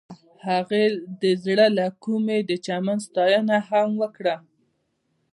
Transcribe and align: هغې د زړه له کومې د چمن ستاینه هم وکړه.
هغې 0.47 0.85
د 1.21 1.23
زړه 1.43 1.67
له 1.77 1.85
کومې 2.03 2.37
د 2.49 2.51
چمن 2.65 2.97
ستاینه 3.07 3.57
هم 3.69 3.89
وکړه. 4.01 4.35